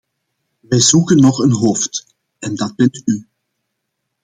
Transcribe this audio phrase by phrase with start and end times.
[0.59, 3.27] Wij zoeken nog een hoofd, en dat bent u!